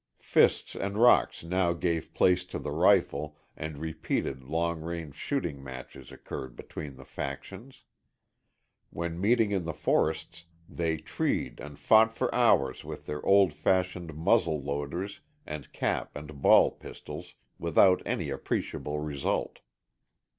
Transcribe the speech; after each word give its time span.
Fists 0.17 0.75
and 0.75 0.97
rocks 0.97 1.43
now 1.43 1.73
gave 1.73 2.11
place 2.15 2.43
to 2.45 2.57
the 2.57 2.71
rifle 2.71 3.37
and 3.55 3.77
repeated 3.77 4.41
long 4.41 4.81
range 4.81 5.13
shooting 5.13 5.63
matches 5.63 6.11
occurred 6.11 6.55
between 6.55 6.95
the 6.95 7.05
factions. 7.05 7.83
When 8.89 9.21
meeting 9.21 9.51
in 9.51 9.65
the 9.65 9.75
forests, 9.75 10.45
they 10.67 10.97
treed 10.97 11.59
and 11.59 11.77
fought 11.77 12.11
for 12.11 12.33
hours 12.33 12.83
with 12.83 13.05
their 13.05 13.23
old 13.23 13.53
fashioned 13.53 14.15
muzzle 14.15 14.59
loaders 14.63 15.19
and 15.45 15.71
cap 15.71 16.15
and 16.15 16.41
ball 16.41 16.71
pistols, 16.71 17.35
without 17.59 18.01
any 18.03 18.31
appreciable 18.31 18.99
result. 18.99 19.59